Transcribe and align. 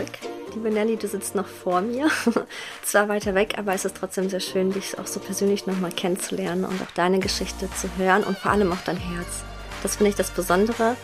zurück. 0.00 0.18
Liebe 0.54 0.70
Nelly, 0.70 0.96
du 0.96 1.06
sitzt 1.06 1.34
noch 1.34 1.46
vor 1.46 1.80
mir. 1.80 2.10
Zwar 2.82 3.08
weiter 3.08 3.34
weg, 3.34 3.54
aber 3.56 3.72
es 3.72 3.84
ist 3.84 3.96
trotzdem 3.96 4.28
sehr 4.28 4.40
schön, 4.40 4.72
dich 4.72 4.98
auch 4.98 5.06
so 5.06 5.20
persönlich 5.20 5.66
nochmal 5.66 5.92
kennenzulernen 5.92 6.64
und 6.64 6.82
auch 6.82 6.90
deine 6.94 7.20
Geschichte 7.20 7.68
zu 7.70 7.88
hören 7.96 8.24
und 8.24 8.36
vor 8.36 8.50
allem 8.50 8.72
auch 8.72 8.84
dein 8.84 8.96
Herz. 8.96 9.44
Das 9.82 9.96
finde 9.96 10.10
ich 10.10 10.16
das 10.16 10.30
Besondere, 10.30 10.96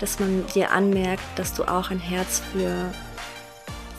dass 0.00 0.18
man 0.18 0.46
dir 0.54 0.70
anmerkt, 0.72 1.22
dass 1.36 1.54
du 1.54 1.64
auch 1.64 1.90
ein 1.90 1.98
Herz 1.98 2.42
für 2.52 2.90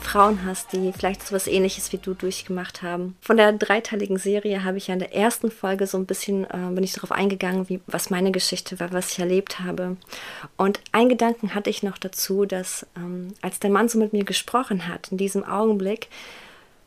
Frauen 0.08 0.44
hast, 0.44 0.72
die 0.72 0.92
vielleicht 0.92 1.26
so 1.26 1.34
was 1.34 1.46
ähnliches 1.46 1.92
wie 1.92 1.98
du 1.98 2.14
durchgemacht 2.14 2.82
haben. 2.82 3.16
Von 3.20 3.36
der 3.36 3.52
dreiteiligen 3.52 4.16
Serie 4.16 4.64
habe 4.64 4.78
ich 4.78 4.86
ja 4.86 4.94
in 4.94 5.00
der 5.00 5.14
ersten 5.14 5.50
Folge 5.50 5.86
so 5.86 5.98
ein 5.98 6.06
bisschen, 6.06 6.44
äh, 6.44 6.70
bin 6.72 6.82
ich 6.82 6.92
darauf 6.92 7.12
eingegangen, 7.12 7.68
wie, 7.68 7.80
was 7.86 8.10
meine 8.10 8.32
Geschichte 8.32 8.80
war, 8.80 8.92
was 8.92 9.12
ich 9.12 9.18
erlebt 9.18 9.60
habe. 9.60 9.96
Und 10.56 10.80
ein 10.92 11.08
Gedanken 11.08 11.54
hatte 11.54 11.70
ich 11.70 11.82
noch 11.82 11.98
dazu, 11.98 12.46
dass 12.46 12.86
ähm, 12.96 13.34
als 13.42 13.60
der 13.60 13.70
Mann 13.70 13.88
so 13.88 13.98
mit 13.98 14.12
mir 14.12 14.24
gesprochen 14.24 14.88
hat, 14.88 15.12
in 15.12 15.18
diesem 15.18 15.44
Augenblick, 15.44 16.08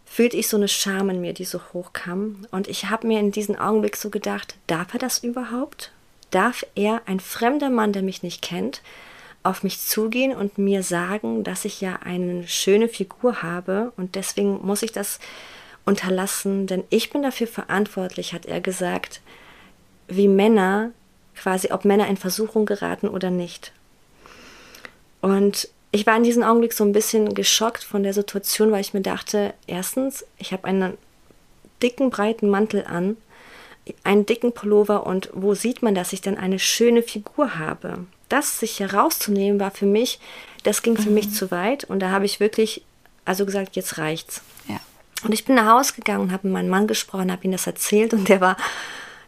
fühlte 0.06 0.36
ich 0.36 0.50
so 0.50 0.58
eine 0.58 0.68
Scham 0.68 1.10
in 1.10 1.22
mir, 1.22 1.34
die 1.34 1.46
so 1.46 1.62
hochkam. 1.74 2.48
Und 2.52 2.68
ich 2.68 2.90
habe 2.90 3.08
mir 3.08 3.20
in 3.20 3.32
diesem 3.32 3.56
Augenblick 3.56 3.96
so 3.96 4.10
gedacht, 4.10 4.56
darf 4.68 4.94
er 4.94 5.00
das 5.00 5.24
überhaupt? 5.24 5.92
Darf 6.32 6.66
er, 6.76 7.02
ein 7.06 7.20
fremder 7.20 7.70
Mann, 7.70 7.94
der 7.94 8.02
mich 8.02 8.24
nicht 8.24 8.42
kennt, 8.42 8.82
auf 9.44 9.64
mich 9.64 9.80
zugehen 9.80 10.36
und 10.36 10.58
mir 10.58 10.84
sagen, 10.84 11.44
dass 11.44 11.66
ich 11.66 11.82
ja 11.82 12.00
eine 12.04 12.48
schöne 12.48 12.88
Figur 12.88 13.42
habe 13.42 13.92
und 13.98 14.16
deswegen 14.16 14.66
muss 14.66 14.84
ich 14.84 14.92
das 14.92 15.20
unterlassen, 15.86 16.68
denn 16.68 16.84
ich 16.90 17.10
bin 17.10 17.24
dafür 17.24 17.48
verantwortlich, 17.48 18.34
hat 18.34 18.46
er 18.46 18.62
gesagt, 18.62 19.22
wie 20.08 20.28
Männer, 20.28 20.92
quasi 21.36 21.72
ob 21.72 21.86
Männer 21.86 22.08
in 22.08 22.18
Versuchung 22.18 22.66
geraten 22.66 23.08
oder 23.08 23.32
nicht. 23.32 23.72
Und 25.22 25.70
ich 25.92 26.06
war 26.06 26.18
in 26.18 26.24
diesem 26.24 26.44
Augenblick 26.44 26.74
so 26.74 26.84
ein 26.84 26.94
bisschen 26.94 27.34
geschockt 27.34 27.84
von 27.84 28.04
der 28.04 28.14
Situation, 28.14 28.72
weil 28.72 28.82
ich 28.82 28.94
mir 28.94 29.02
dachte, 29.02 29.54
erstens, 29.68 30.26
ich 30.38 30.54
habe 30.54 30.66
einen 30.66 30.98
dicken, 31.82 32.10
breiten 32.12 32.50
Mantel 32.50 32.86
an, 32.86 33.18
einen 34.04 34.26
dicken 34.26 34.54
Pullover 34.54 35.06
und 35.06 35.30
wo 35.34 35.56
sieht 35.56 35.82
man, 35.82 35.96
dass 35.96 36.14
ich 36.14 36.22
dann 36.22 36.38
eine 36.38 36.60
schöne 36.60 37.02
Figur 37.02 37.58
habe? 37.58 38.06
Das 38.32 38.60
sich 38.60 38.80
herauszunehmen, 38.80 39.60
war 39.60 39.72
für 39.72 39.86
mich, 39.86 40.20
das 40.64 40.82
ging 40.82 40.98
für 40.98 41.10
mhm. 41.10 41.16
mich 41.16 41.34
zu 41.34 41.52
weit. 41.52 41.84
Und 41.84 42.00
da 42.00 42.12
habe 42.12 42.26
ich 42.26 42.40
wirklich, 42.40 42.84
also 43.26 43.46
gesagt, 43.46 43.76
jetzt 43.76 43.98
reicht's. 43.98 44.42
Ja. 44.68 44.80
Und 45.24 45.34
ich 45.34 45.46
bin 45.46 45.56
nach 45.56 45.78
Hause 45.78 45.94
gegangen 45.94 46.22
und 46.22 46.32
habe 46.32 46.48
mit 46.48 46.54
meinem 46.54 46.70
Mann 46.70 46.88
gesprochen, 46.88 47.32
habe 47.32 47.44
ihm 47.46 47.52
das 47.52 47.68
erzählt 47.68 48.14
und 48.14 48.30
der 48.30 48.42
war, 48.42 48.58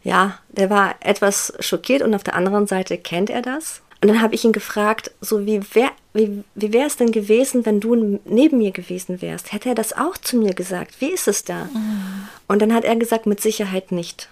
ja, 0.04 0.40
der 0.50 0.70
war 0.70 0.96
etwas 1.00 1.54
schockiert 1.60 2.02
und 2.02 2.14
auf 2.14 2.24
der 2.24 2.36
anderen 2.36 2.68
Seite 2.68 2.98
kennt 2.98 3.30
er 3.30 3.42
das. 3.42 3.82
Und 4.02 4.10
dann 4.10 4.22
habe 4.22 4.36
ich 4.36 4.44
ihn 4.44 4.52
gefragt, 4.52 5.12
so 5.22 5.46
wie 5.46 5.62
wär, 5.74 5.90
wie, 6.14 6.44
wie 6.56 6.74
wäre 6.74 6.88
es 6.88 6.98
denn 6.98 7.14
gewesen, 7.14 7.66
wenn 7.66 7.80
du 7.80 8.20
neben 8.26 8.58
mir 8.58 8.72
gewesen 8.72 9.22
wärst? 9.22 9.54
Hätte 9.54 9.70
er 9.70 9.76
das 9.76 9.94
auch 9.94 10.18
zu 10.18 10.36
mir 10.36 10.54
gesagt? 10.54 11.00
Wie 11.00 11.10
ist 11.10 11.30
es 11.30 11.46
da? 11.46 11.70
Mhm. 11.74 12.28
Und 12.50 12.62
dann 12.62 12.74
hat 12.74 12.84
er 12.84 12.98
gesagt, 12.98 13.28
mit 13.28 13.40
Sicherheit 13.40 13.94
nicht. 13.94 14.28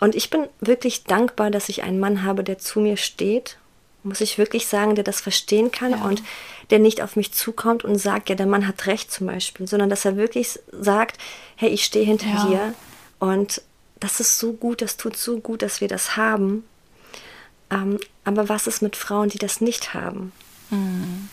Und 0.00 0.14
ich 0.14 0.30
bin 0.30 0.46
wirklich 0.60 1.04
dankbar, 1.04 1.50
dass 1.50 1.68
ich 1.68 1.82
einen 1.82 2.00
Mann 2.00 2.22
habe, 2.22 2.44
der 2.44 2.58
zu 2.58 2.80
mir 2.80 2.96
steht, 2.96 3.58
muss 4.04 4.20
ich 4.20 4.38
wirklich 4.38 4.66
sagen, 4.66 4.94
der 4.94 5.04
das 5.04 5.20
verstehen 5.20 5.70
kann 5.70 5.90
ja. 5.92 6.04
und 6.04 6.22
der 6.70 6.78
nicht 6.78 7.02
auf 7.02 7.16
mich 7.16 7.32
zukommt 7.32 7.84
und 7.84 7.98
sagt, 7.98 8.28
ja, 8.28 8.34
der 8.34 8.46
Mann 8.46 8.66
hat 8.66 8.86
recht 8.86 9.10
zum 9.10 9.26
Beispiel, 9.26 9.66
sondern 9.66 9.90
dass 9.90 10.04
er 10.04 10.16
wirklich 10.16 10.58
sagt, 10.72 11.18
hey, 11.56 11.68
ich 11.70 11.84
stehe 11.84 12.04
hinter 12.04 12.28
ja. 12.28 12.46
dir 12.46 12.74
und 13.18 13.62
das 14.00 14.20
ist 14.20 14.38
so 14.38 14.52
gut, 14.52 14.82
das 14.82 14.96
tut 14.96 15.16
so 15.16 15.38
gut, 15.38 15.62
dass 15.62 15.80
wir 15.80 15.88
das 15.88 16.16
haben. 16.16 16.64
Ähm, 17.70 17.98
aber 18.24 18.48
was 18.48 18.66
ist 18.66 18.80
mit 18.80 18.94
Frauen, 18.94 19.28
die 19.28 19.38
das 19.38 19.60
nicht 19.60 19.92
haben? 19.94 20.32
Mhm. 20.70 21.28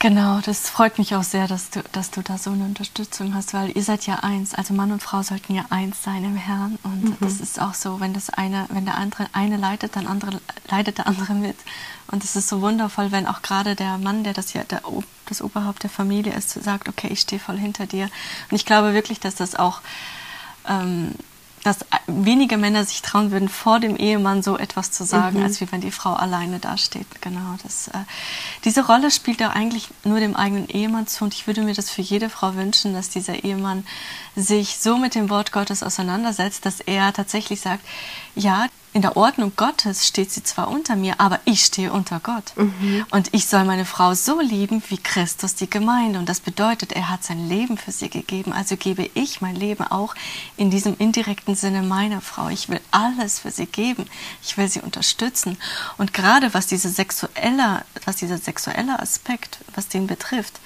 Genau, 0.00 0.40
das 0.40 0.70
freut 0.70 0.96
mich 0.98 1.16
auch 1.16 1.24
sehr, 1.24 1.48
dass 1.48 1.70
du, 1.70 1.82
dass 1.90 2.12
du 2.12 2.22
da 2.22 2.38
so 2.38 2.50
eine 2.50 2.64
Unterstützung 2.64 3.34
hast, 3.34 3.52
weil 3.52 3.76
ihr 3.76 3.82
seid 3.82 4.06
ja 4.06 4.20
eins. 4.20 4.54
Also 4.54 4.72
Mann 4.72 4.92
und 4.92 5.02
Frau 5.02 5.22
sollten 5.22 5.54
ja 5.54 5.64
eins 5.70 6.04
sein 6.04 6.22
im 6.22 6.36
Herrn. 6.36 6.78
Und 6.84 7.04
mhm. 7.04 7.16
das 7.20 7.40
ist 7.40 7.60
auch 7.60 7.74
so, 7.74 7.98
wenn 7.98 8.14
das 8.14 8.30
eine, 8.30 8.66
wenn 8.70 8.84
der 8.84 8.96
andere 8.96 9.26
eine 9.32 9.56
leidet, 9.56 9.96
dann 9.96 10.06
andere 10.06 10.40
leidet 10.70 10.98
der 10.98 11.08
andere 11.08 11.34
mit. 11.34 11.56
Und 12.06 12.22
es 12.22 12.36
ist 12.36 12.48
so 12.48 12.60
wundervoll, 12.60 13.10
wenn 13.10 13.26
auch 13.26 13.42
gerade 13.42 13.74
der 13.74 13.98
Mann, 13.98 14.22
der 14.22 14.34
das 14.34 14.52
ja 14.52 14.62
der, 14.62 14.82
das 15.26 15.42
Oberhaupt 15.42 15.82
der 15.82 15.90
Familie 15.90 16.32
ist, 16.32 16.50
sagt, 16.50 16.88
okay, 16.88 17.08
ich 17.10 17.20
stehe 17.20 17.40
voll 17.40 17.58
hinter 17.58 17.86
dir. 17.86 18.04
Und 18.50 18.56
ich 18.56 18.64
glaube 18.64 18.94
wirklich, 18.94 19.18
dass 19.18 19.34
das 19.34 19.56
auch 19.56 19.80
ähm, 20.68 21.12
dass 21.68 21.84
wenige 22.06 22.56
Männer 22.56 22.86
sich 22.86 23.02
trauen 23.02 23.30
würden, 23.30 23.50
vor 23.50 23.78
dem 23.78 23.94
Ehemann 23.96 24.42
so 24.42 24.56
etwas 24.56 24.90
zu 24.90 25.04
sagen, 25.04 25.38
mhm. 25.38 25.44
als 25.44 25.60
wie 25.60 25.70
wenn 25.70 25.82
die 25.82 25.90
Frau 25.90 26.14
alleine 26.14 26.60
dasteht. 26.60 27.20
Genau. 27.20 27.56
Das, 27.62 27.88
äh, 27.88 27.98
diese 28.64 28.86
Rolle 28.86 29.10
spielt 29.10 29.38
ja 29.38 29.50
eigentlich 29.50 29.88
nur 30.02 30.18
dem 30.18 30.34
eigenen 30.34 30.66
Ehemann 30.70 31.06
zu 31.06 31.24
und 31.24 31.34
ich 31.34 31.46
würde 31.46 31.60
mir 31.60 31.74
das 31.74 31.90
für 31.90 32.00
jede 32.00 32.30
Frau 32.30 32.54
wünschen, 32.54 32.94
dass 32.94 33.10
dieser 33.10 33.44
Ehemann 33.44 33.86
sich 34.34 34.78
so 34.78 34.96
mit 34.96 35.14
dem 35.14 35.28
Wort 35.28 35.52
Gottes 35.52 35.82
auseinandersetzt, 35.82 36.64
dass 36.64 36.80
er 36.80 37.12
tatsächlich 37.12 37.60
sagt, 37.60 37.84
ja, 38.34 38.66
in 38.92 39.02
der 39.02 39.16
Ordnung 39.16 39.52
Gottes 39.54 40.06
steht 40.06 40.30
sie 40.30 40.42
zwar 40.42 40.68
unter 40.68 40.96
mir, 40.96 41.20
aber 41.20 41.40
ich 41.44 41.64
stehe 41.64 41.92
unter 41.92 42.20
Gott. 42.20 42.52
Mhm. 42.56 43.04
Und 43.10 43.28
ich 43.32 43.46
soll 43.46 43.64
meine 43.64 43.84
Frau 43.84 44.14
so 44.14 44.40
lieben 44.40 44.82
wie 44.88 44.96
Christus 44.96 45.54
die 45.54 45.68
Gemeinde. 45.68 46.18
Und 46.18 46.28
das 46.28 46.40
bedeutet, 46.40 46.92
er 46.92 47.10
hat 47.10 47.22
sein 47.22 47.48
Leben 47.48 47.76
für 47.76 47.92
sie 47.92 48.08
gegeben. 48.08 48.52
Also 48.52 48.76
gebe 48.76 49.08
ich 49.14 49.40
mein 49.40 49.56
Leben 49.56 49.84
auch 49.84 50.14
in 50.56 50.70
diesem 50.70 50.96
indirekten 50.98 51.54
Sinne 51.54 51.82
meiner 51.82 52.20
Frau. 52.20 52.48
Ich 52.48 52.68
will 52.68 52.80
alles 52.90 53.40
für 53.40 53.50
sie 53.50 53.66
geben. 53.66 54.06
Ich 54.42 54.56
will 54.56 54.68
sie 54.68 54.80
unterstützen. 54.80 55.58
Und 55.98 56.14
gerade 56.14 56.54
was, 56.54 56.66
diese 56.66 56.88
sexuelle, 56.88 57.84
was 58.04 58.16
dieser 58.16 58.38
sexuelle 58.38 58.98
Aspekt, 59.00 59.58
was 59.74 59.88
den 59.88 60.06
betrifft, 60.06 60.60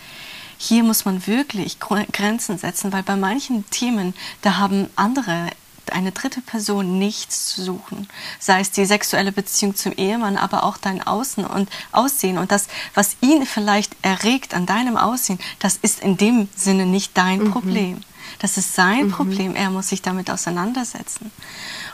hier 0.59 0.85
muss 0.85 1.05
man 1.05 1.27
wirklich 1.27 1.81
Grenzen 1.81 2.57
setzen, 2.57 2.93
weil 2.93 3.03
bei 3.03 3.17
manchen 3.17 3.69
Themen, 3.71 4.15
da 4.43 4.59
haben 4.59 4.89
andere 4.95 5.49
eine 5.93 6.13
dritte 6.13 6.41
Person 6.41 6.99
nichts 6.99 7.47
zu 7.47 7.63
suchen. 7.63 8.09
Sei 8.39 8.61
es 8.61 8.71
die 8.71 8.85
sexuelle 8.85 9.33
Beziehung 9.33 9.75
zum 9.75 9.93
Ehemann, 9.93 10.37
aber 10.37 10.65
auch 10.65 10.77
dein 10.77 11.07
Außen 11.07 11.45
und 11.45 11.71
Aussehen. 11.93 12.39
Und 12.39 12.53
das, 12.53 12.67
was 12.95 13.17
ihn 13.21 13.47
vielleicht 13.47 13.97
erregt 14.03 14.55
an 14.55 14.67
deinem 14.67 14.97
Aussehen, 14.97 15.39
das 15.59 15.77
ist 15.77 16.01
in 16.01 16.17
dem 16.17 16.49
Sinne 16.57 16.87
nicht 16.87 17.17
dein 17.17 17.45
mhm. 17.45 17.51
Problem. 17.51 18.01
Das 18.43 18.59
ist 18.59 18.75
sein 18.75 19.07
mhm. 19.07 19.13
Problem. 19.13 19.55
Er 19.55 19.71
muss 19.71 19.89
sich 19.89 20.03
damit 20.03 20.29
auseinandersetzen. 20.29 21.31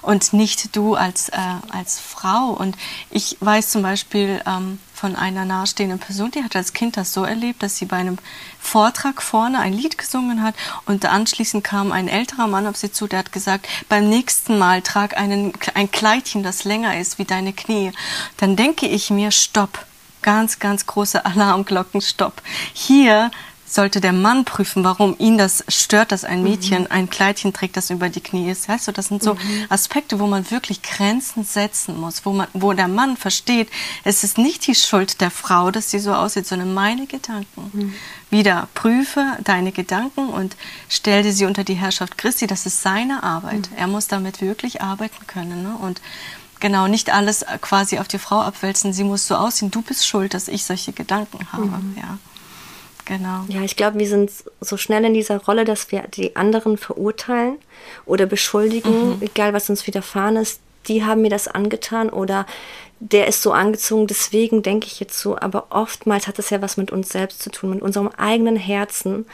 Und 0.02 0.32
nicht 0.32 0.74
du 0.74 0.94
als, 0.94 1.28
äh, 1.28 1.36
als 1.70 2.00
Frau. 2.00 2.50
Und 2.50 2.76
ich 3.10 3.36
weiß 3.40 3.68
zum 3.68 3.82
Beispiel, 3.82 4.42
ähm, 4.46 4.80
von 4.98 5.14
einer 5.14 5.44
nahestehenden 5.44 6.00
Person, 6.00 6.32
die 6.32 6.42
hat 6.42 6.56
als 6.56 6.72
Kind 6.72 6.96
das 6.96 7.12
so 7.12 7.22
erlebt, 7.22 7.62
dass 7.62 7.76
sie 7.76 7.84
bei 7.84 7.98
einem 7.98 8.18
Vortrag 8.58 9.22
vorne 9.22 9.60
ein 9.60 9.72
Lied 9.72 9.96
gesungen 9.96 10.42
hat 10.42 10.56
und 10.86 11.04
anschließend 11.04 11.62
kam 11.62 11.92
ein 11.92 12.08
älterer 12.08 12.48
Mann 12.48 12.66
auf 12.66 12.76
sie 12.76 12.90
zu, 12.90 13.06
der 13.06 13.20
hat 13.20 13.30
gesagt, 13.30 13.68
beim 13.88 14.08
nächsten 14.08 14.58
Mal 14.58 14.82
trag 14.82 15.16
einen, 15.16 15.52
ein 15.74 15.92
Kleidchen, 15.92 16.42
das 16.42 16.64
länger 16.64 16.98
ist 16.98 17.18
wie 17.18 17.24
deine 17.24 17.52
Knie. 17.52 17.92
Dann 18.38 18.56
denke 18.56 18.88
ich 18.88 19.10
mir, 19.10 19.30
stopp, 19.30 19.86
ganz, 20.22 20.58
ganz 20.58 20.86
große 20.86 21.24
Alarmglocken, 21.24 22.00
stopp. 22.00 22.42
Hier 22.72 23.30
sollte 23.68 24.00
der 24.00 24.12
Mann 24.12 24.44
prüfen, 24.44 24.84
warum 24.84 25.14
ihn 25.18 25.38
das 25.38 25.64
stört, 25.68 26.12
dass 26.12 26.24
ein 26.24 26.42
Mädchen 26.42 26.82
mhm. 26.82 26.88
ein 26.90 27.10
Kleidchen 27.10 27.52
trägt, 27.52 27.76
das 27.76 27.90
über 27.90 28.08
die 28.08 28.20
Knie 28.20 28.50
ist. 28.50 28.68
Weißt 28.68 28.88
du, 28.88 28.92
das 28.92 29.06
sind 29.06 29.22
so 29.22 29.34
mhm. 29.34 29.66
Aspekte, 29.68 30.18
wo 30.20 30.26
man 30.26 30.50
wirklich 30.50 30.82
Grenzen 30.82 31.44
setzen 31.44 32.00
muss, 32.00 32.24
wo 32.24 32.32
man, 32.32 32.48
wo 32.54 32.72
der 32.72 32.88
Mann 32.88 33.16
versteht, 33.16 33.68
es 34.04 34.24
ist 34.24 34.38
nicht 34.38 34.66
die 34.66 34.74
Schuld 34.74 35.20
der 35.20 35.30
Frau, 35.30 35.70
dass 35.70 35.90
sie 35.90 35.98
so 35.98 36.14
aussieht, 36.14 36.46
sondern 36.46 36.74
meine 36.74 37.06
Gedanken. 37.06 37.70
Mhm. 37.72 37.94
Wieder 38.30 38.68
prüfe 38.74 39.24
deine 39.44 39.72
Gedanken 39.72 40.28
und 40.28 40.56
stell 40.88 41.30
sie 41.32 41.44
unter 41.46 41.64
die 41.64 41.74
Herrschaft 41.74 42.18
Christi. 42.18 42.46
Das 42.46 42.66
ist 42.66 42.82
seine 42.82 43.22
Arbeit. 43.22 43.70
Mhm. 43.70 43.76
Er 43.76 43.86
muss 43.86 44.06
damit 44.08 44.40
wirklich 44.40 44.82
arbeiten 44.82 45.26
können. 45.26 45.62
Ne? 45.62 45.76
Und 45.76 46.00
genau 46.60 46.88
nicht 46.88 47.10
alles 47.10 47.44
quasi 47.60 47.98
auf 47.98 48.08
die 48.08 48.18
Frau 48.18 48.40
abwälzen. 48.40 48.92
Sie 48.92 49.04
muss 49.04 49.26
so 49.26 49.36
aussehen. 49.36 49.70
Du 49.70 49.82
bist 49.82 50.06
schuld, 50.06 50.34
dass 50.34 50.48
ich 50.48 50.64
solche 50.64 50.92
Gedanken 50.92 51.46
habe. 51.52 51.66
Mhm. 51.66 51.96
Ja. 51.96 52.18
Genau. 53.08 53.46
Ja, 53.48 53.62
ich 53.62 53.74
glaube, 53.74 53.98
wir 53.98 54.06
sind 54.06 54.30
so 54.60 54.76
schnell 54.76 55.02
in 55.06 55.14
dieser 55.14 55.38
Rolle, 55.38 55.64
dass 55.64 55.90
wir 55.90 56.02
die 56.02 56.36
anderen 56.36 56.76
verurteilen 56.76 57.56
oder 58.04 58.26
beschuldigen, 58.26 59.16
mhm. 59.16 59.22
egal 59.22 59.54
was 59.54 59.70
uns 59.70 59.86
widerfahren 59.86 60.36
ist. 60.36 60.60
Die 60.88 61.04
haben 61.04 61.22
mir 61.22 61.30
das 61.30 61.48
angetan 61.48 62.10
oder 62.10 62.46
der 63.00 63.26
ist 63.26 63.42
so 63.42 63.52
angezogen, 63.52 64.06
deswegen 64.06 64.62
denke 64.62 64.86
ich 64.86 65.00
jetzt 65.00 65.18
so. 65.18 65.38
Aber 65.38 65.68
oftmals 65.70 66.26
hat 66.26 66.38
es 66.38 66.50
ja 66.50 66.60
was 66.60 66.76
mit 66.76 66.90
uns 66.90 67.08
selbst 67.08 67.40
zu 67.40 67.50
tun, 67.50 67.70
mit 67.70 67.82
unserem 67.82 68.08
eigenen 68.08 68.56
Herzen. 68.56 69.24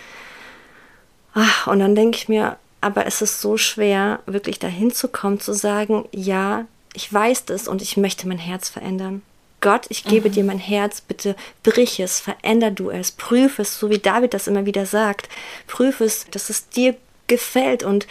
Ach, 1.33 1.67
und 1.67 1.81
dann 1.81 1.97
denke 1.97 2.17
ich 2.17 2.29
mir, 2.29 2.57
aber 2.81 3.07
es 3.07 3.23
ist 3.23 3.41
so 3.41 3.57
schwer, 3.57 4.21
wirklich 4.27 4.61
dahin 4.61 4.93
zu 4.93 5.09
kommen, 5.09 5.41
zu 5.41 5.53
sagen, 5.53 6.05
ja, 6.13 6.67
ich 6.93 7.13
weiß 7.13 7.47
das 7.47 7.67
und 7.67 7.83
ich 7.83 7.97
möchte 7.97 8.29
mein 8.29 8.39
Herz 8.39 8.69
verändern. 8.69 9.23
Gott, 9.65 9.87
ich 9.89 10.05
gebe 10.05 10.29
mhm. 10.29 10.33
dir 10.33 10.45
mein 10.45 10.59
Herz, 10.59 11.01
bitte 11.01 11.35
brich 11.63 11.99
es, 11.99 12.21
veränder 12.21 12.71
du 12.71 12.91
es, 12.91 13.13
prüfe 13.13 13.63
es, 13.63 13.81
so 13.81 13.89
wie 13.89 13.99
David 13.99 14.35
das 14.35 14.47
immer 14.47 14.67
wieder 14.67 14.85
sagt. 14.85 15.31
Prüfe 15.67 16.05
es, 16.05 16.27
dass 16.31 16.51
es 16.51 16.69
dir 16.69 16.95
gefällt. 17.29 17.83
Und 17.83 18.07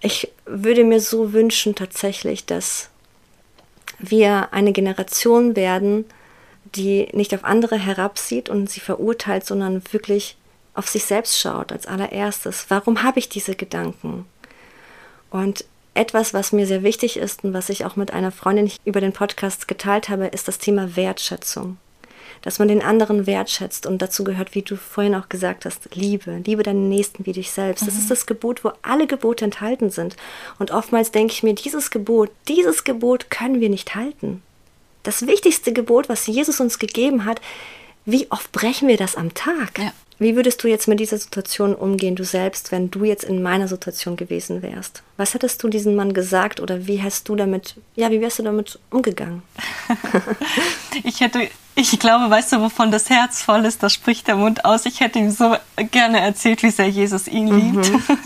ich 0.00 0.32
würde 0.44 0.82
mir 0.82 1.00
so 1.00 1.32
wünschen 1.32 1.76
tatsächlich, 1.76 2.44
dass 2.44 2.90
wir 4.00 4.52
eine 4.52 4.72
Generation 4.72 5.54
werden, 5.54 6.06
die 6.74 7.08
nicht 7.12 7.32
auf 7.36 7.44
andere 7.44 7.78
herabsieht 7.78 8.48
und 8.48 8.68
sie 8.68 8.80
verurteilt, 8.80 9.46
sondern 9.46 9.80
wirklich 9.92 10.36
auf 10.74 10.88
sich 10.88 11.04
selbst 11.04 11.38
schaut 11.38 11.70
als 11.70 11.86
allererstes. 11.86 12.66
Warum 12.68 13.04
habe 13.04 13.20
ich 13.20 13.28
diese 13.28 13.54
Gedanken? 13.54 14.26
Und 15.30 15.64
etwas, 15.94 16.32
was 16.32 16.52
mir 16.52 16.66
sehr 16.66 16.82
wichtig 16.82 17.16
ist 17.16 17.44
und 17.44 17.52
was 17.52 17.68
ich 17.68 17.84
auch 17.84 17.96
mit 17.96 18.12
einer 18.12 18.32
Freundin 18.32 18.70
über 18.84 19.00
den 19.00 19.12
Podcast 19.12 19.68
geteilt 19.68 20.08
habe, 20.08 20.26
ist 20.26 20.48
das 20.48 20.58
Thema 20.58 20.96
Wertschätzung. 20.96 21.76
Dass 22.40 22.58
man 22.58 22.68
den 22.68 22.82
anderen 22.82 23.26
wertschätzt 23.26 23.86
und 23.86 24.02
dazu 24.02 24.24
gehört, 24.24 24.54
wie 24.54 24.62
du 24.62 24.76
vorhin 24.76 25.14
auch 25.14 25.28
gesagt 25.28 25.64
hast, 25.64 25.94
Liebe. 25.94 26.42
Liebe 26.44 26.62
deinen 26.62 26.88
Nächsten 26.88 27.24
wie 27.24 27.32
dich 27.32 27.52
selbst. 27.52 27.82
Mhm. 27.82 27.86
Das 27.86 27.96
ist 27.96 28.10
das 28.10 28.26
Gebot, 28.26 28.64
wo 28.64 28.72
alle 28.82 29.06
Gebote 29.06 29.44
enthalten 29.44 29.90
sind. 29.90 30.16
Und 30.58 30.72
oftmals 30.72 31.12
denke 31.12 31.34
ich 31.34 31.42
mir, 31.42 31.54
dieses 31.54 31.90
Gebot, 31.90 32.30
dieses 32.48 32.84
Gebot 32.84 33.30
können 33.30 33.60
wir 33.60 33.68
nicht 33.68 33.94
halten. 33.94 34.42
Das 35.04 35.26
wichtigste 35.26 35.72
Gebot, 35.72 36.08
was 36.08 36.26
Jesus 36.26 36.58
uns 36.60 36.78
gegeben 36.78 37.24
hat, 37.24 37.40
wie 38.04 38.30
oft 38.30 38.52
brechen 38.52 38.88
wir 38.88 38.96
das 38.96 39.16
am 39.16 39.34
Tag? 39.34 39.78
Ja. 39.78 39.92
Wie 40.18 40.36
würdest 40.36 40.62
du 40.62 40.68
jetzt 40.68 40.86
mit 40.86 41.00
dieser 41.00 41.18
Situation 41.18 41.74
umgehen, 41.74 42.14
du 42.14 42.24
selbst, 42.24 42.70
wenn 42.70 42.92
du 42.92 43.04
jetzt 43.04 43.24
in 43.24 43.42
meiner 43.42 43.66
Situation 43.66 44.16
gewesen 44.16 44.62
wärst? 44.62 45.02
Was 45.16 45.34
hättest 45.34 45.60
du 45.62 45.68
diesem 45.68 45.96
Mann 45.96 46.14
gesagt 46.14 46.60
oder 46.60 46.86
wie 46.86 47.02
hast 47.02 47.28
du 47.28 47.34
damit, 47.34 47.74
ja, 47.96 48.08
wie 48.12 48.20
wärst 48.20 48.38
du 48.38 48.44
damit 48.44 48.78
umgegangen? 48.90 49.42
ich 51.02 51.20
hätte, 51.20 51.48
ich 51.74 51.98
glaube, 51.98 52.30
weißt 52.30 52.52
du, 52.52 52.60
wovon 52.60 52.92
das 52.92 53.10
Herz 53.10 53.42
voll 53.42 53.64
ist, 53.64 53.82
das 53.82 53.92
spricht 53.92 54.28
der 54.28 54.36
Mund 54.36 54.64
aus. 54.64 54.86
Ich 54.86 55.00
hätte 55.00 55.18
ihm 55.18 55.32
so 55.32 55.56
gerne 55.90 56.20
erzählt, 56.20 56.62
wie 56.62 56.70
sehr 56.70 56.88
Jesus 56.88 57.26
ihn 57.26 57.48
liebt. 57.48 57.90
Mhm. 57.90 58.02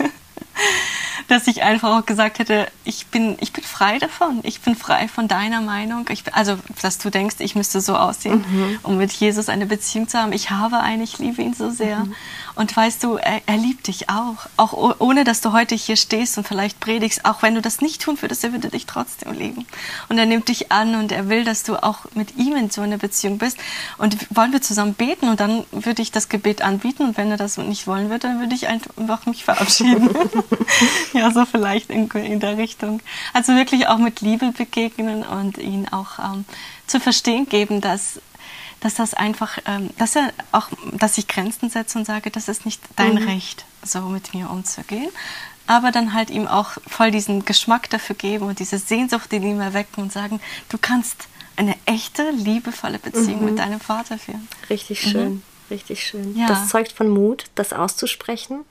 dass 1.37 1.47
ich 1.47 1.63
einfach 1.63 1.97
auch 1.97 2.05
gesagt 2.05 2.39
hätte, 2.39 2.67
ich 2.85 3.07
bin, 3.07 3.37
ich 3.39 3.51
bin 3.53 3.63
frei 3.63 3.99
davon. 3.99 4.39
Ich 4.43 4.61
bin 4.61 4.75
frei 4.75 5.07
von 5.07 5.27
deiner 5.27 5.61
Meinung. 5.61 6.05
Ich, 6.09 6.23
also, 6.33 6.57
dass 6.81 6.97
du 6.97 7.09
denkst, 7.09 7.35
ich 7.39 7.55
müsste 7.55 7.81
so 7.81 7.95
aussehen, 7.95 8.45
mhm. 8.49 8.79
um 8.83 8.97
mit 8.97 9.11
Jesus 9.11 9.49
eine 9.49 9.65
Beziehung 9.65 10.07
zu 10.07 10.17
haben. 10.17 10.31
Ich 10.31 10.49
habe 10.51 10.79
eine, 10.79 11.03
ich 11.03 11.19
liebe 11.19 11.41
ihn 11.41 11.53
so 11.53 11.69
sehr. 11.69 11.99
Mhm. 11.99 12.15
Und 12.55 12.75
weißt 12.75 13.03
du, 13.03 13.15
er, 13.15 13.41
er, 13.45 13.57
liebt 13.57 13.87
dich 13.87 14.09
auch. 14.09 14.47
Auch 14.55 14.99
ohne, 14.99 15.23
dass 15.23 15.41
du 15.41 15.51
heute 15.51 15.75
hier 15.75 15.95
stehst 15.95 16.37
und 16.37 16.47
vielleicht 16.47 16.79
predigst. 16.79 17.25
Auch 17.25 17.41
wenn 17.43 17.55
du 17.55 17.61
das 17.61 17.81
nicht 17.81 18.01
tun 18.01 18.17
würdest, 18.21 18.43
er 18.43 18.51
würde 18.51 18.69
dich 18.69 18.85
trotzdem 18.85 19.33
lieben. 19.33 19.67
Und 20.09 20.17
er 20.17 20.25
nimmt 20.25 20.47
dich 20.47 20.71
an 20.71 20.95
und 20.95 21.11
er 21.11 21.29
will, 21.29 21.43
dass 21.43 21.63
du 21.63 21.75
auch 21.75 22.05
mit 22.15 22.37
ihm 22.37 22.55
in 22.55 22.69
so 22.69 22.81
einer 22.81 22.97
Beziehung 22.97 23.37
bist. 23.37 23.57
Und 23.97 24.17
wollen 24.35 24.53
wir 24.53 24.61
zusammen 24.61 24.93
beten 24.93 25.29
und 25.29 25.39
dann 25.39 25.65
würde 25.71 26.01
ich 26.01 26.11
das 26.11 26.29
Gebet 26.29 26.61
anbieten. 26.61 27.03
Und 27.03 27.17
wenn 27.17 27.29
er 27.29 27.37
das 27.37 27.57
nicht 27.57 27.85
wollen 27.85 28.09
würde, 28.09 28.27
dann 28.27 28.39
würde 28.39 28.55
ich 28.55 28.67
einfach 28.67 29.25
mich 29.25 29.43
verabschieden. 29.43 30.09
ja, 31.17 31.31
so 31.31 31.45
vielleicht 31.45 31.89
in, 31.89 32.09
in, 32.11 32.39
der 32.39 32.57
Richtung. 32.57 33.01
Also 33.33 33.53
wirklich 33.53 33.87
auch 33.87 33.97
mit 33.97 34.21
Liebe 34.21 34.51
begegnen 34.51 35.23
und 35.23 35.57
ihn 35.57 35.87
auch 35.89 36.19
ähm, 36.19 36.45
zu 36.85 36.99
verstehen 36.99 37.47
geben, 37.47 37.81
dass 37.81 38.19
dass 38.79 38.95
das 38.95 39.13
einfach, 39.13 39.57
ähm, 39.65 39.89
dass 39.97 40.15
er 40.15 40.31
auch, 40.51 40.69
dass 40.93 41.17
ich 41.17 41.27
Grenzen 41.27 41.69
setze 41.69 41.97
und 41.97 42.05
sage, 42.05 42.29
das 42.29 42.47
ist 42.47 42.65
nicht 42.65 42.81
dein 42.95 43.15
mhm. 43.15 43.27
Recht, 43.27 43.65
so 43.83 44.01
mit 44.01 44.33
mir 44.33 44.49
umzugehen. 44.49 45.09
Aber 45.65 45.91
dann 45.91 46.13
halt 46.13 46.29
ihm 46.29 46.47
auch 46.47 46.71
voll 46.87 47.11
diesen 47.11 47.43
Geschmack 47.43 47.89
dafür 47.89 48.15
geben 48.15 48.45
und 48.45 48.59
diese 48.59 48.77
Sehnsucht 48.77 49.33
in 49.33 49.43
ihm 49.43 49.59
erwecken 49.59 50.01
und 50.01 50.13
sagen, 50.13 50.39
du 50.69 50.77
kannst 50.77 51.27
eine 51.57 51.75
echte, 51.85 52.29
liebevolle 52.31 52.99
Beziehung 52.99 53.39
mhm. 53.39 53.45
mit 53.45 53.59
deinem 53.59 53.79
Vater 53.79 54.17
führen. 54.17 54.47
Richtig 54.69 55.05
mhm. 55.05 55.09
schön, 55.09 55.43
richtig 55.69 56.05
schön. 56.05 56.37
Ja. 56.37 56.47
Das 56.47 56.69
zeugt 56.69 56.91
von 56.91 57.09
Mut, 57.09 57.45
das 57.55 57.73
auszusprechen. 57.73 58.63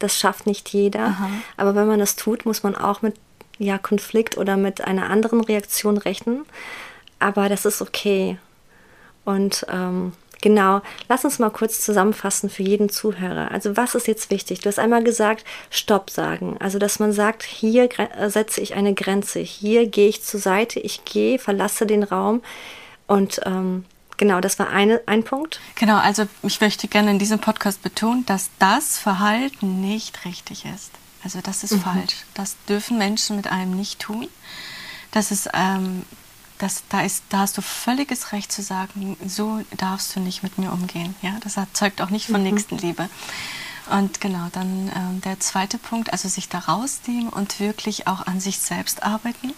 Das 0.00 0.18
schafft 0.18 0.46
nicht 0.46 0.70
jeder. 0.70 1.04
Aha. 1.06 1.28
Aber 1.56 1.74
wenn 1.76 1.86
man 1.86 2.00
das 2.00 2.16
tut, 2.16 2.44
muss 2.44 2.64
man 2.64 2.74
auch 2.74 3.02
mit 3.02 3.14
ja, 3.58 3.78
Konflikt 3.78 4.36
oder 4.38 4.56
mit 4.56 4.80
einer 4.80 5.08
anderen 5.10 5.40
Reaktion 5.40 5.98
rechnen. 5.98 6.44
Aber 7.18 7.48
das 7.48 7.64
ist 7.66 7.82
okay. 7.82 8.38
Und 9.24 9.66
ähm, 9.70 10.12
genau, 10.40 10.80
lass 11.08 11.24
uns 11.24 11.38
mal 11.38 11.50
kurz 11.50 11.80
zusammenfassen 11.80 12.48
für 12.48 12.62
jeden 12.62 12.88
Zuhörer. 12.88 13.50
Also 13.50 13.76
was 13.76 13.94
ist 13.94 14.08
jetzt 14.08 14.30
wichtig? 14.30 14.60
Du 14.60 14.68
hast 14.68 14.78
einmal 14.78 15.04
gesagt, 15.04 15.44
Stopp 15.68 16.10
sagen. 16.10 16.56
Also 16.58 16.78
dass 16.78 16.98
man 16.98 17.12
sagt, 17.12 17.42
hier 17.42 17.88
äh, 17.98 18.30
setze 18.30 18.62
ich 18.62 18.74
eine 18.74 18.94
Grenze, 18.94 19.40
hier 19.40 19.86
gehe 19.86 20.08
ich 20.08 20.22
zur 20.22 20.40
Seite, 20.40 20.80
ich 20.80 21.04
gehe, 21.04 21.38
verlasse 21.38 21.86
den 21.86 22.02
Raum. 22.02 22.42
Und 23.06 23.42
ähm, 23.44 23.84
genau, 24.20 24.40
das 24.40 24.58
war 24.58 24.68
eine, 24.68 25.00
ein 25.06 25.24
Punkt. 25.24 25.60
Genau, 25.74 25.96
also 25.96 26.28
ich 26.42 26.60
möchte 26.60 26.86
gerne 26.86 27.10
in 27.10 27.18
diesem 27.18 27.40
Podcast 27.40 27.82
betonen, 27.82 28.24
dass 28.26 28.50
das 28.60 28.98
Verhalten 28.98 29.80
nicht 29.80 30.24
richtig 30.24 30.66
ist. 30.66 30.92
Also 31.24 31.40
das 31.42 31.64
ist 31.64 31.72
mhm. 31.72 31.80
falsch. 31.80 32.14
Das 32.34 32.56
dürfen 32.68 32.98
Menschen 32.98 33.36
mit 33.36 33.48
einem 33.48 33.74
nicht 33.74 33.98
tun. 33.98 34.28
Das 35.10 35.32
ist 35.32 35.48
ähm, 35.54 36.04
das, 36.58 36.84
da, 36.90 37.00
ist, 37.00 37.24
da 37.30 37.38
hast 37.38 37.56
du 37.56 37.62
völliges 37.62 38.32
Recht 38.32 38.52
zu 38.52 38.62
sagen, 38.62 39.16
so 39.26 39.62
darfst 39.78 40.14
du 40.14 40.20
nicht 40.20 40.42
mit 40.42 40.58
mir 40.58 40.70
umgehen. 40.72 41.14
Ja? 41.22 41.38
Das 41.42 41.56
erzeugt 41.56 42.02
auch 42.02 42.10
nicht 42.10 42.26
von 42.26 42.42
mhm. 42.42 42.50
Nächstenliebe. 42.50 43.08
Und 43.90 44.20
genau, 44.20 44.48
dann 44.52 44.88
äh, 44.88 45.20
der 45.24 45.40
zweite 45.40 45.78
Punkt, 45.78 46.12
also 46.12 46.28
sich 46.28 46.48
da 46.50 46.58
rausnehmen 46.58 47.30
und 47.30 47.58
wirklich 47.58 48.06
auch 48.06 48.26
an 48.26 48.38
sich 48.38 48.58
selbst 48.58 49.02
arbeiten, 49.02 49.54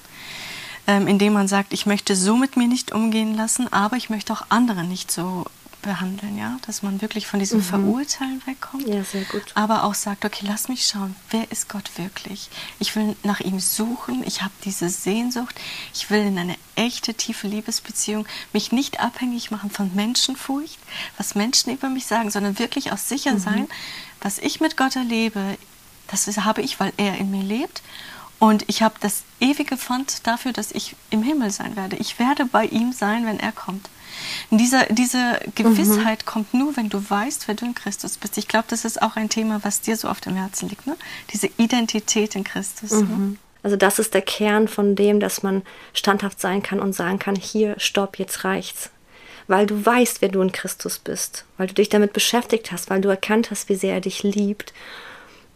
indem 0.87 1.35
man 1.35 1.49
sagt, 1.49 1.73
ich 1.73 1.87
möchte 1.87 2.17
so 2.17 2.37
mit 2.37 2.57
mir 2.57 2.69
nicht 2.69 2.93
umgehen 2.93 3.35
lassen, 3.35 3.73
aber 3.73 3.97
ich 3.97 4.11
möchte 4.11 4.33
auch 4.33 4.47
andere 4.49 4.85
nicht 4.85 5.11
so 5.11 5.47
behandeln, 5.83 6.39
ja, 6.39 6.57
dass 6.67 6.83
man 6.83 7.03
wirklich 7.03 7.27
von 7.27 7.41
diesem 7.41 7.59
mhm. 7.59 7.65
Verurteilen 7.65 8.41
wegkommt. 8.47 8.87
Ja, 8.87 9.03
sehr 9.05 9.25
gut. 9.25 9.43
Aber 9.55 9.85
auch 9.85 9.95
sagt, 9.95 10.25
okay, 10.25 10.47
lass 10.49 10.69
mich 10.69 10.87
schauen, 10.87 11.15
wer 11.31 11.51
ist 11.51 11.69
Gott 11.69 11.91
wirklich? 11.97 12.49
Ich 12.79 12.97
will 12.97 13.17
nach 13.25 13.41
ihm 13.41 13.61
suchen, 13.61 14.23
ich 14.25 14.43
habe 14.43 14.53
diese 14.65 14.89
Sehnsucht, 14.89 15.61
ich 15.93 16.09
will 16.09 16.21
in 16.21 16.39
eine 16.39 16.57
echte, 16.77 17.15
tiefe 17.15 17.49
Liebesbeziehung 17.49 18.27
mich 18.53 18.73
nicht 18.73 19.01
abhängig 19.01 19.51
machen 19.51 19.71
von 19.71 19.95
Menschenfurcht, 19.95 20.79
was 21.19 21.35
Menschen 21.35 21.73
über 21.73 21.91
mich 21.91 22.07
sagen, 22.07 22.31
sondern 22.31 22.59
wirklich 22.59 22.93
auch 22.93 22.99
sicher 22.99 23.35
mhm. 23.35 23.41
sein, 23.41 23.69
was 24.21 24.39
ich 24.39 24.61
mit 24.61 24.77
Gott 24.77 24.97
erlebe, 24.97 25.59
das 26.07 26.27
habe 26.39 26.63
ich, 26.63 26.79
weil 26.79 26.93
er 26.97 27.19
in 27.19 27.31
mir 27.31 27.43
lebt. 27.43 27.83
Und 28.43 28.65
ich 28.67 28.83
habe 28.83 28.97
das 28.99 29.23
ewige 29.39 29.77
Pfand 29.77 30.27
dafür, 30.27 30.53
dass 30.53 30.73
ich 30.73 30.97
im 31.11 31.23
Himmel 31.23 31.53
sein 31.53 31.77
werde. 31.77 31.95
Ich 31.95 32.19
werde 32.19 32.45
bei 32.45 32.65
ihm 32.65 32.93
sein, 32.93 33.25
wenn 33.25 33.39
er 33.39 33.53
kommt. 33.53 33.89
Und 34.51 34.59
diese, 34.59 34.85
diese 34.91 35.39
Gewissheit 35.55 36.23
mhm. 36.23 36.27
kommt 36.27 36.53
nur, 36.53 36.77
wenn 36.77 36.89
du 36.89 37.09
weißt, 37.09 37.47
wer 37.47 37.55
du 37.55 37.67
in 37.67 37.77
Christus 37.77 38.17
bist. 38.17 38.37
Ich 38.39 38.49
glaube, 38.49 38.65
das 38.67 38.85
ist 38.85 39.01
auch 39.01 39.15
ein 39.15 39.29
Thema, 39.29 39.61
was 39.63 39.81
dir 39.81 39.97
so 39.97 40.09
auf 40.09 40.21
dem 40.21 40.35
Herzen 40.35 40.69
liegt. 40.69 40.89
Ne? 40.89 40.97
Diese 41.33 41.51
Identität 41.57 42.35
in 42.35 42.43
Christus. 42.43 42.91
Ne? 42.91 43.03
Mhm. 43.05 43.31
Ne? 43.31 43.37
Also 43.63 43.77
das 43.77 44.01
ist 44.01 44.13
der 44.13 44.23
Kern 44.23 44.67
von 44.67 44.97
dem, 44.97 45.21
dass 45.21 45.45
man 45.45 45.63
standhaft 45.95 46.41
sein 46.41 46.65
kann 46.65 46.81
und 46.81 46.95
sagen 46.95 47.21
kann, 47.21 47.37
hier, 47.37 47.77
stopp, 47.79 48.19
jetzt 48.19 48.43
reicht's. 48.43 48.91
Weil 49.47 49.67
du 49.67 49.87
weißt, 49.87 50.21
wer 50.21 50.31
du 50.31 50.43
in 50.43 50.51
Christus 50.51 50.99
bist, 50.99 51.45
weil 51.59 51.69
du 51.69 51.75
dich 51.75 51.91
damit 51.91 52.13
beschäftigt 52.13 52.73
hast, 52.73 52.91
weil 52.91 53.03
du 53.03 53.09
erkannt 53.09 53.53
hast, 53.53 53.69
wie 53.69 53.77
sehr 53.77 53.95
er 53.95 54.01
dich 54.01 54.25
liebt 54.25 54.73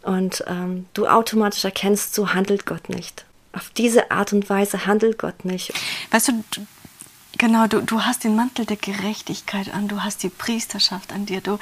und 0.03 0.43
ähm, 0.47 0.85
du 0.93 1.07
automatisch 1.07 1.65
erkennst, 1.65 2.13
so 2.13 2.33
handelt 2.33 2.65
Gott 2.65 2.89
nicht. 2.89 3.25
Auf 3.53 3.69
diese 3.69 4.11
Art 4.11 4.33
und 4.33 4.49
Weise 4.49 4.85
handelt 4.85 5.17
Gott 5.17 5.45
nicht. 5.45 5.73
Weißt 6.11 6.29
du, 6.29 6.43
Genau, 7.37 7.67
du, 7.67 7.81
du 7.81 8.03
hast 8.03 8.23
den 8.23 8.35
Mantel 8.35 8.65
der 8.65 8.77
Gerechtigkeit 8.77 9.71
an, 9.71 9.87
du 9.87 10.03
hast 10.03 10.23
die 10.23 10.29
Priesterschaft 10.29 11.13
an 11.13 11.27
dir, 11.27 11.39
du, 11.39 11.59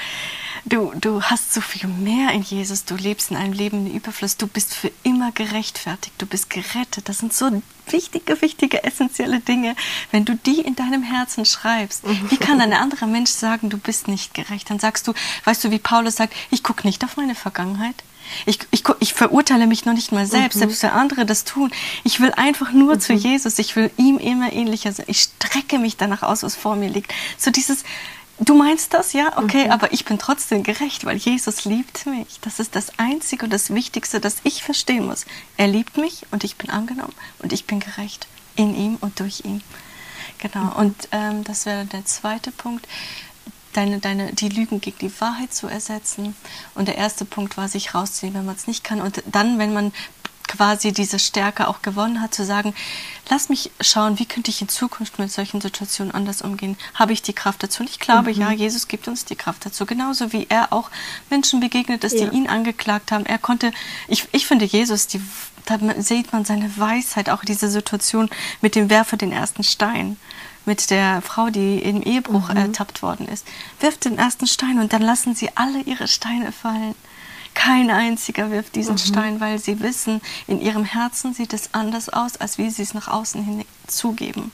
du, 0.64 0.94
du 0.96 1.22
hast 1.24 1.54
so 1.54 1.60
viel 1.60 1.90
mehr 1.90 2.32
in 2.32 2.44
Jesus, 2.44 2.86
du 2.86 2.96
lebst 2.96 3.32
in 3.32 3.38
einem 3.38 3.52
Leben 3.52 3.86
in 3.86 3.94
Überfluss, 3.94 4.38
du 4.38 4.48
bist 4.48 4.74
für 4.74 4.92
immer 5.04 5.32
gerechtfertigt, 5.34 6.16
du 6.18 6.28
bist 6.28 6.50
gerettet. 6.50 7.10
Das 7.10 7.18
sind 7.18 7.34
so 7.34 7.62
wichtige, 7.90 8.42
wichtige, 8.42 8.84
essentielle 8.86 9.42
Dinge. 9.42 9.76
Wenn 10.12 10.24
du 10.24 10.36
die 10.36 10.62
in 10.62 10.76
deinem 10.76 11.04
Herzen 11.04 11.46
schreibst, 11.46 12.04
wie 12.30 12.38
kann 12.38 12.62
ein 12.62 12.74
anderer 12.74 13.08
Mensch 13.08 13.32
sagen, 13.32 13.70
du 13.70 13.78
bist 13.78 14.08
nicht 14.08 14.34
gerecht? 14.34 14.70
Dann 14.70 14.80
sagst 14.80 15.08
du, 15.08 15.14
weißt 15.44 15.64
du, 15.64 15.72
wie 15.72 15.80
Paulus 15.80 16.16
sagt, 16.16 16.34
ich 16.52 16.64
gucke 16.64 16.88
nicht 16.88 17.04
auf 17.04 17.18
meine 17.18 17.36
Vergangenheit, 17.36 17.96
ich, 18.46 18.60
ich, 18.72 18.84
ich 19.00 19.14
verurteile 19.14 19.68
mich 19.68 19.86
noch 19.86 19.94
nicht 19.94 20.12
mal 20.12 20.26
selbst, 20.26 20.56
mhm. 20.56 20.60
selbst 20.60 20.84
wenn 20.84 20.92
andere 20.92 21.26
das 21.26 21.44
tun. 21.44 21.72
Ich 22.04 22.20
will 22.20 22.32
einfach 22.32 22.72
nur 22.72 22.96
mhm. 22.96 23.00
zu 23.00 23.14
Jesus. 23.14 23.60
Ich 23.60 23.76
will 23.76 23.92
ihm 23.98 24.18
immer 24.18 24.52
ähnlicher 24.54 24.92
sein. 24.92 25.06
Ich 25.10 25.22
strecke 25.22 25.80
mich 25.80 25.98
danach 25.98 26.24
aus, 26.24 26.44
was 26.44 26.56
vor 26.56 26.76
mir 26.76 26.90
liegt. 26.90 27.14
So 27.38 27.52
dieses, 27.52 27.84
du 28.40 28.56
meinst 28.56 28.94
das, 28.94 29.14
ja, 29.14 29.38
okay, 29.38 29.66
mhm. 29.66 29.72
aber 29.72 29.94
ich 29.94 30.06
bin 30.06 30.20
trotzdem 30.20 30.64
gerecht, 30.64 31.06
weil 31.06 31.18
Jesus 31.18 31.66
liebt 31.66 32.06
mich. 32.06 32.40
Das 32.42 32.60
ist 32.60 32.76
das 32.76 32.98
Einzige 32.98 33.46
und 33.46 33.54
das 33.54 33.74
Wichtigste, 33.74 34.20
das 34.20 34.38
ich 34.44 34.64
verstehen 34.64 35.06
muss. 35.06 35.26
Er 35.58 35.68
liebt 35.68 35.98
mich 35.98 36.24
und 36.32 36.44
ich 36.44 36.56
bin 36.56 36.70
angenommen 36.70 37.14
und 37.40 37.54
ich 37.54 37.66
bin 37.66 37.80
gerecht 37.80 38.28
in 38.56 38.76
ihm 38.76 38.98
und 39.02 39.20
durch 39.20 39.44
ihn. 39.46 39.62
Genau, 40.40 40.66
mhm. 40.66 40.72
und 40.74 41.08
ähm, 41.12 41.44
das 41.44 41.66
wäre 41.66 41.86
der 41.86 42.06
zweite 42.06 42.52
Punkt 42.52 42.88
deine, 43.78 44.00
deine, 44.00 44.34
die 44.34 44.50
Lügen 44.50 44.82
gegen 44.82 44.98
die 45.00 45.22
Wahrheit 45.22 45.54
zu 45.54 45.68
ersetzen. 45.68 46.36
Und 46.74 46.88
der 46.88 46.98
erste 46.98 47.26
Punkt 47.26 47.58
war, 47.58 47.68
sich 47.68 47.94
rausziehen, 47.94 48.34
wenn 48.34 48.46
man 48.46 48.56
es 48.56 48.68
nicht 48.68 48.84
kann. 48.84 49.02
Und 49.02 49.24
dann, 49.32 49.60
wenn 49.60 49.74
man 49.74 49.92
quasi 50.48 50.92
diese 50.92 51.20
Stärke 51.20 51.68
auch 51.68 51.82
gewonnen 51.82 52.22
hat, 52.22 52.34
zu 52.34 52.46
sagen, 52.46 52.74
lass 53.30 53.50
mich 53.50 53.72
schauen, 53.82 54.20
wie 54.20 54.26
könnte 54.26 54.52
ich 54.52 54.62
in 54.62 54.70
Zukunft 54.70 55.20
mit 55.20 55.32
solchen 55.32 55.62
Situationen 55.62 56.14
anders 56.14 56.42
umgehen? 56.42 56.78
Habe 56.94 57.14
ich 57.14 57.22
die 57.22 57.34
Kraft 57.34 57.64
dazu? 57.64 57.84
Und 57.84 57.90
ich 57.90 58.00
glaube, 58.00 58.32
mhm. 58.32 58.40
ja, 58.42 58.52
Jesus 58.52 58.88
gibt 58.88 59.08
uns 59.08 59.26
die 59.26 59.36
Kraft 59.36 59.66
dazu. 59.66 59.86
Genauso 59.86 60.34
wie 60.34 60.48
er 60.50 60.72
auch 60.72 60.90
Menschen 61.30 61.60
begegnet 61.60 62.04
ist, 62.04 62.20
ja. 62.20 62.28
die 62.28 62.38
ihn 62.38 62.48
angeklagt 62.48 63.12
haben. 63.12 63.26
Er 63.26 63.38
konnte, 63.38 63.72
ich, 64.08 64.28
ich 64.32 64.46
finde 64.46 64.66
Jesus, 64.66 65.08
die, 65.08 65.22
da 65.66 65.80
sieht 65.98 66.32
man 66.32 66.46
seine 66.46 66.78
Weisheit, 66.78 67.30
auch 67.30 67.44
diese 67.44 67.70
Situation 67.70 68.30
mit 68.62 68.76
dem 68.76 68.90
Werfer 68.90 69.18
den 69.18 69.32
ersten 69.32 69.64
Stein 69.64 70.18
mit 70.66 70.90
der 70.90 71.22
Frau, 71.22 71.50
die 71.50 71.80
im 71.80 72.02
Ehebruch 72.02 72.50
mhm. 72.50 72.58
ertappt 72.58 73.02
worden 73.02 73.28
ist. 73.28 73.46
Wirft 73.80 74.06
den 74.06 74.18
ersten 74.18 74.48
Stein 74.48 74.80
und 74.80 74.94
dann 74.94 75.02
lassen 75.02 75.36
sie 75.36 75.50
alle 75.56 75.82
ihre 75.82 76.08
Steine 76.08 76.52
fallen. 76.52 76.96
Kein 77.54 77.90
einziger 77.90 78.52
wirft 78.52 78.76
diesen 78.76 78.94
mhm. 78.96 79.00
Stein, 79.00 79.40
weil 79.40 79.60
sie 79.60 79.80
wissen, 79.80 80.22
in 80.48 80.60
ihrem 80.62 80.84
Herzen 80.84 81.34
sieht 81.34 81.54
es 81.54 81.74
anders 81.74 82.10
aus, 82.10 82.38
als 82.38 82.58
wie 82.58 82.70
sie 82.70 82.84
es 82.84 82.94
nach 82.94 83.08
außen 83.08 83.44
hin 83.44 83.66
zugeben. 83.88 84.52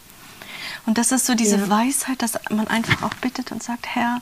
Und 0.86 0.98
das 0.98 1.12
ist 1.12 1.26
so 1.26 1.36
diese 1.36 1.58
ja. 1.58 1.70
Weisheit, 1.70 2.22
dass 2.22 2.34
man 2.50 2.68
einfach 2.68 3.04
auch 3.04 3.14
bittet 3.16 3.52
und 3.52 3.64
sagt, 3.64 3.88
Herr, 3.88 4.22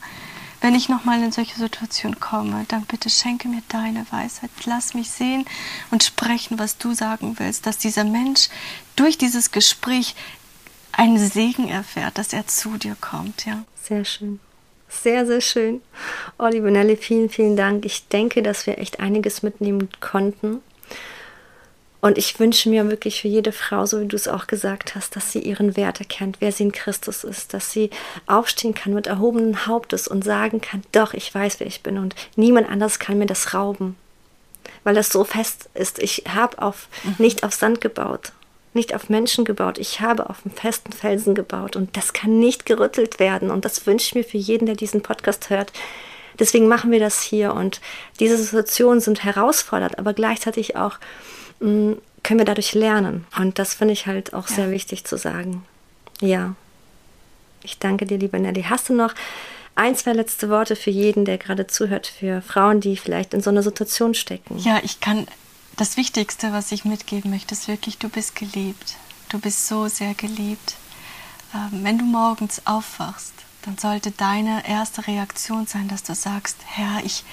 wenn 0.62 0.76
ich 0.76 0.90
nochmal 0.90 1.24
in 1.24 1.32
solche 1.32 1.58
Situationen 1.58 2.20
komme, 2.20 2.66
dann 2.68 2.84
bitte 2.84 3.10
schenke 3.10 3.48
mir 3.48 3.62
deine 3.70 4.06
Weisheit. 4.12 4.50
Lass 4.66 4.94
mich 4.94 5.10
sehen 5.10 5.46
und 5.90 6.04
sprechen, 6.04 6.60
was 6.60 6.78
du 6.78 6.94
sagen 6.94 7.36
willst, 7.40 7.66
dass 7.66 7.78
dieser 7.78 8.04
Mensch 8.04 8.50
durch 8.98 9.18
dieses 9.18 9.52
Gespräch 9.52 10.16
einen 11.00 11.18
Segen 11.18 11.70
erfährt, 11.70 12.18
dass 12.18 12.34
er 12.34 12.46
zu 12.46 12.78
dir 12.78 12.98
kommt. 13.00 13.46
Ja. 13.46 13.64
Sehr 13.82 14.04
schön. 14.04 14.40
Sehr, 14.90 15.26
sehr 15.26 15.40
schön. 15.40 15.82
Oh, 16.38 16.48
liebe 16.48 16.72
Nelly, 16.72 16.98
vielen, 16.98 17.30
vielen 17.30 17.56
Dank. 17.56 17.86
Ich 17.86 18.08
denke, 18.08 18.44
dass 18.44 18.68
wir 18.68 18.80
echt 18.80 19.00
einiges 19.00 19.42
mitnehmen 19.42 19.88
konnten. 20.02 20.62
Und 22.02 22.18
ich 22.18 22.40
wünsche 22.40 22.70
mir 22.70 22.90
wirklich 22.90 23.22
für 23.22 23.28
jede 23.28 23.52
Frau, 23.52 23.86
so 23.86 24.02
wie 24.02 24.08
du 24.08 24.16
es 24.16 24.28
auch 24.28 24.48
gesagt 24.48 24.96
hast, 24.96 25.16
dass 25.16 25.32
sie 25.32 25.40
ihren 25.40 25.78
Wert 25.78 26.00
erkennt, 26.00 26.38
wer 26.40 26.52
sie 26.52 26.64
in 26.64 26.72
Christus 26.72 27.24
ist, 27.24 27.54
dass 27.54 27.72
sie 27.72 27.90
aufstehen 28.26 28.74
kann 28.74 28.94
mit 28.94 29.08
erhobenen 29.08 29.68
Hauptes 29.68 30.08
und 30.08 30.24
sagen 30.24 30.62
kann, 30.62 30.82
doch, 30.94 31.14
ich 31.14 31.34
weiß, 31.34 31.60
wer 31.60 31.68
ich 31.68 31.84
bin 31.84 31.98
und 31.98 32.16
niemand 32.38 32.70
anders 32.70 33.00
kann 33.00 33.18
mir 33.18 33.26
das 33.26 33.54
rauben, 33.54 33.98
weil 34.86 34.96
das 34.96 35.10
so 35.10 35.26
fest 35.26 35.70
ist. 35.74 36.00
Ich 36.00 36.24
habe 36.34 36.62
auf, 36.62 36.88
mhm. 37.04 37.16
nicht 37.18 37.44
auf 37.44 37.54
Sand 37.54 37.82
gebaut, 37.82 38.32
nicht 38.74 38.94
auf 38.94 39.10
Menschen 39.10 39.46
gebaut, 39.46 39.78
ich 39.78 40.02
habe 40.02 40.30
auf 40.30 40.46
einem 40.46 40.56
festen 40.56 40.92
Felsen 40.92 41.36
gebaut 41.36 41.76
und 41.76 41.98
das 41.98 42.14
kann 42.14 42.40
nicht 42.40 42.66
gerüttelt 42.66 43.20
werden 43.20 43.50
und 43.50 43.66
das 43.66 43.86
wünsche 43.88 44.06
ich 44.08 44.16
mir 44.16 44.24
für 44.24 44.38
jeden, 44.38 44.66
der 44.66 44.76
diesen 44.76 45.02
Podcast 45.02 45.50
hört. 45.50 45.72
Deswegen 46.38 46.68
machen 46.68 46.92
wir 46.92 47.00
das 47.00 47.22
hier 47.22 47.54
und 47.54 47.82
diese 48.20 48.38
Situationen 48.38 49.02
sind 49.02 49.24
herausfordernd, 49.24 50.00
aber 50.00 50.14
gleichzeitig 50.14 50.76
auch 50.76 51.00
können 51.60 52.40
wir 52.40 52.46
dadurch 52.46 52.74
lernen. 52.74 53.26
Und 53.38 53.60
das 53.60 53.74
finde 53.74 53.94
ich 53.94 54.06
halt 54.06 54.34
auch 54.34 54.50
ja. 54.50 54.56
sehr 54.56 54.72
wichtig 54.72 55.04
zu 55.04 55.18
sagen. 55.18 55.66
Ja. 56.22 56.56
Ich 57.64 57.80
danke 57.80 58.06
dir, 58.06 58.18
liebe 58.18 58.40
Nelly. 58.40 58.64
Hast 58.64 58.88
du 58.88 58.94
noch 58.94 59.14
ein, 59.76 59.96
zwei 59.96 60.14
letzte 60.14 60.50
Worte 60.50 60.76
für 60.76 60.90
jeden, 60.90 61.26
der 61.26 61.38
gerade 61.38 61.68
zuhört, 61.68 62.08
für 62.08 62.42
Frauen, 62.42 62.80
die 62.80 62.96
vielleicht 62.96 63.34
in 63.34 63.42
so 63.42 63.50
einer 63.50 63.64
Situation 63.64 64.14
stecken? 64.14 64.58
Ja, 64.60 64.80
ich 64.84 65.00
kann. 65.00 65.28
Das 65.80 65.96
Wichtigste, 65.96 66.52
was 66.52 66.74
ich 66.74 66.84
mitgeben 66.84 67.32
möchte, 67.32 67.56
ist 67.56 67.70
wirklich, 67.70 67.98
du 67.98 68.10
bist 68.10 68.36
geliebt. 68.36 68.98
Du 69.30 69.40
bist 69.40 69.66
so 69.66 69.88
sehr 69.88 70.14
geliebt. 70.14 70.76
Ähm, 71.56 71.86
wenn 71.86 71.98
du 71.98 72.04
morgens 72.04 72.68
aufwachst, 72.68 73.32
dann 73.62 73.78
sollte 73.78 74.12
deine 74.12 74.68
erste 74.68 75.08
Reaktion 75.08 75.68
sein, 75.68 75.88
dass 75.88 76.04
du 76.04 76.14
sagst, 76.14 76.58
Herr, 76.66 77.02
ich, 77.06 77.24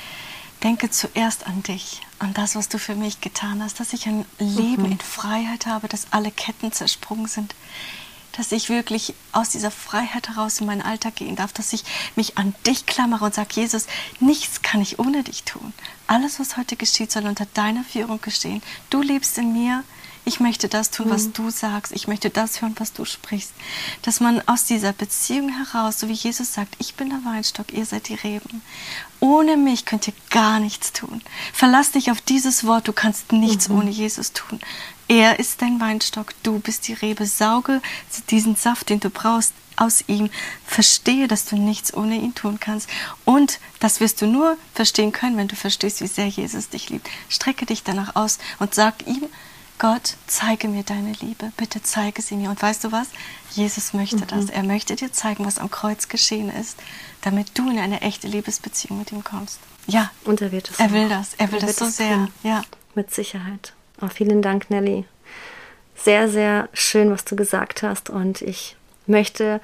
denke 0.63 0.91
zuerst 0.91 1.49
an 1.49 1.65
dich, 1.65 2.03
an 2.21 2.35
das, 2.35 2.55
was 2.55 2.69
du 2.69 2.79
für 2.79 2.95
mich 2.95 3.21
getan 3.21 3.61
hast, 3.63 3.81
dass 3.81 3.93
ich 3.93 4.07
ein 4.07 4.25
Leben 4.39 4.85
mhm. 4.85 4.93
in 4.93 5.01
Freiheit 5.01 5.67
habe, 5.67 5.89
dass 5.89 6.13
alle 6.13 6.31
Ketten 6.31 6.71
zersprungen 6.71 7.27
sind, 7.27 7.53
dass 8.37 8.53
ich 8.53 8.69
wirklich 8.69 9.15
aus 9.33 9.51
dieser 9.51 9.71
Freiheit 9.71 10.29
heraus 10.29 10.61
in 10.61 10.67
meinen 10.67 10.83
Alltag 10.83 11.17
gehen 11.17 11.37
darf, 11.37 11.53
dass 11.53 11.73
ich 11.73 11.85
mich 12.17 12.39
an 12.39 12.55
dich 12.67 12.87
klammere 12.87 13.25
und 13.25 13.35
sage, 13.35 13.49
Jesus, 13.53 13.87
nichts 14.21 14.63
kann 14.63 14.81
ich 14.81 14.99
ohne 14.99 15.23
dich 15.23 15.45
tun. 15.45 15.73
Alles, 16.07 16.39
was 16.39 16.57
heute 16.57 16.77
geschieht, 16.77 17.11
soll 17.11 17.27
unter 17.27 17.47
deiner 17.55 17.85
Führung 17.85 18.21
geschehen. 18.21 18.63
Du 18.91 19.03
lebst 19.03 19.39
in 19.39 19.53
mir, 19.53 19.85
ich 20.27 20.41
möchte 20.41 20.69
das 20.69 20.91
tun, 20.91 21.09
was 21.09 21.27
mhm. 21.27 21.33
du 21.35 21.51
sagst. 21.51 21.93
Ich 21.93 22.09
möchte 22.09 22.31
das 22.31 22.61
hören, 22.61 22.75
was 22.79 22.93
du 22.93 23.05
sprichst. 23.05 23.53
Dass 24.03 24.19
man 24.19 24.43
aus 24.47 24.65
dieser 24.65 24.93
Beziehung 24.93 25.51
heraus, 25.51 26.01
so 26.01 26.09
wie 26.09 26.15
Jesus 26.15 26.53
sagt, 26.53 26.75
ich 26.79 26.97
bin 26.97 27.11
der 27.11 27.25
Weinstock, 27.25 27.73
ihr 27.73 27.87
seid 27.87 28.09
die 28.09 28.15
Reben. 28.15 28.61
Ohne 29.21 29.57
mich 29.57 29.85
könnt 29.87 30.09
ihr 30.09 30.15
gar 30.31 30.59
nichts 30.59 30.93
tun. 30.93 31.23
Verlass 31.53 31.93
dich 31.93 32.11
auf 32.11 32.21
dieses 32.21 32.65
Wort, 32.65 32.89
du 32.89 32.93
kannst 32.93 33.31
nichts 33.31 33.69
mhm. 33.69 33.79
ohne 33.79 33.91
Jesus 33.91 34.33
tun. 34.33 34.59
Er 35.07 35.39
ist 35.39 35.63
dein 35.63 35.81
Weinstock, 35.81 36.35
du 36.43 36.59
bist 36.59 36.89
die 36.89 36.95
Rebe. 36.95 37.25
Sauge 37.25 37.81
diesen 38.29 38.57
Saft, 38.57 38.91
den 38.91 38.99
du 38.99 39.11
brauchst, 39.11 39.55
aus 39.77 40.03
ihm. 40.09 40.29
Verstehe, 40.67 41.29
dass 41.29 41.45
du 41.45 41.57
nichts 41.57 41.95
ohne 41.95 42.17
ihn 42.17 42.35
tun 42.35 42.59
kannst. 42.59 42.89
Und 43.25 43.61
das 43.79 44.01
wirst 44.01 44.21
du 44.23 44.27
nur 44.27 44.57
verstehen 44.75 45.13
können, 45.13 45.37
wenn 45.37 45.49
du 45.49 45.55
verstehst, 45.55 46.01
wie 46.01 46.09
sehr 46.09 46.27
Jesus 46.27 46.69
dich 46.69 46.91
liebt. 46.91 47.09
Strecke 47.29 47.65
dich 47.65 47.85
danach 47.85 48.17
aus 48.17 48.39
und 48.59 48.75
sag 48.75 49.07
ihm, 49.07 49.29
Gott, 49.79 50.17
zeige 50.27 50.69
mir 50.69 50.85
deine 50.85 51.13
Liebe, 51.21 51.53
bitte 51.57 51.83
zeige 51.83 52.23
sie 52.23 52.37
mir. 52.37 52.49
Und 52.49 52.63
weißt 52.63 52.85
du 52.85 52.93
was? 52.93 53.09
Jesus 53.51 53.93
möchte 53.93 54.17
mhm. 54.17 54.27
das. 54.29 54.47
Er 54.47 54.63
möchte 54.63 54.97
dir 54.97 55.13
zeigen, 55.13 55.45
was 55.45 55.59
am 55.59 55.71
Kreuz 55.71 56.09
geschehen 56.09 56.51
ist, 56.51 56.79
damit 57.21 57.59
du 57.59 57.71
in 57.71 57.79
eine 57.79 58.01
echte 58.01 58.27
Liebesbeziehung 58.27 58.99
mit 58.99 59.13
ihm 59.13 59.23
kommst. 59.23 59.61
Ja. 59.87 60.11
Und 60.25 60.41
er 60.41 60.51
wird 60.51 60.71
es. 60.71 60.81
Er 60.81 60.93
will 60.93 61.09
das. 61.09 61.35
Er 61.35 61.53
will 61.53 61.61
er 61.61 61.67
das 61.67 61.77
so 61.77 61.87
sehr. 61.87 62.15
Tun. 62.15 62.33
Ja. 62.43 62.63
Mit 62.95 63.13
Sicherheit. 63.13 63.75
Oh, 64.01 64.09
vielen 64.09 64.41
Dank, 64.41 64.71
Nelly. 64.71 65.05
Sehr, 65.95 66.29
sehr 66.29 66.69
schön, 66.73 67.11
was 67.11 67.25
du 67.25 67.37
gesagt 67.37 67.83
hast. 67.83 68.09
Und 68.09 68.41
ich 68.41 68.77
möchte, 69.07 69.61